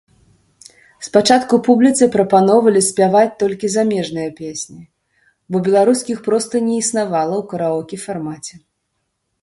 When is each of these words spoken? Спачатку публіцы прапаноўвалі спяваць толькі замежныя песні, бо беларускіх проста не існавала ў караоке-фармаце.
Спачатку 1.07 1.53
публіцы 1.67 2.03
прапаноўвалі 2.15 2.81
спяваць 2.89 3.37
толькі 3.43 3.71
замежныя 3.75 4.29
песні, 4.41 4.81
бо 5.49 5.55
беларускіх 5.69 6.17
проста 6.31 6.55
не 6.71 6.75
існавала 6.83 7.35
ў 7.41 7.43
караоке-фармаце. 7.53 8.55